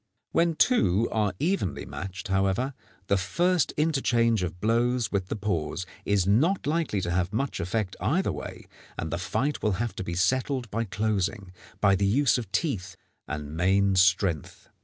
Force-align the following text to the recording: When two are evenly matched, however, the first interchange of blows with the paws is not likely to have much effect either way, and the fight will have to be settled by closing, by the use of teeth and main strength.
When 0.31 0.55
two 0.55 1.07
are 1.11 1.35
evenly 1.37 1.85
matched, 1.85 2.29
however, 2.29 2.73
the 3.05 3.17
first 3.17 3.71
interchange 3.77 4.41
of 4.41 4.59
blows 4.59 5.11
with 5.11 5.27
the 5.27 5.35
paws 5.35 5.85
is 6.05 6.25
not 6.25 6.65
likely 6.65 7.01
to 7.01 7.11
have 7.11 7.31
much 7.31 7.59
effect 7.59 7.95
either 7.99 8.31
way, 8.31 8.65
and 8.97 9.11
the 9.11 9.19
fight 9.19 9.61
will 9.61 9.73
have 9.73 9.95
to 9.97 10.03
be 10.03 10.15
settled 10.15 10.71
by 10.71 10.85
closing, 10.85 11.51
by 11.81 11.93
the 11.95 12.07
use 12.07 12.39
of 12.39 12.51
teeth 12.51 12.95
and 13.27 13.55
main 13.55 13.95
strength. 13.95 14.69